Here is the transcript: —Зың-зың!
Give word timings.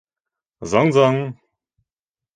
—Зың-зың! 0.71 1.21